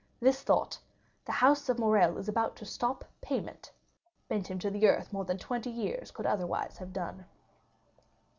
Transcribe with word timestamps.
This 0.19 0.41
thought—the 0.41 1.31
house 1.31 1.69
of 1.69 1.77
Morrel 1.77 2.17
is 2.17 2.27
about 2.27 2.55
to 2.55 2.65
stop 2.65 3.05
payment—bent 3.21 4.49
him 4.49 4.57
to 4.57 4.71
the 4.71 4.87
earth 4.87 5.13
more 5.13 5.25
than 5.25 5.37
twenty 5.37 5.69
years 5.69 6.17
would 6.17 6.25
otherwise 6.25 6.79
have 6.79 6.91
done. 6.91 7.25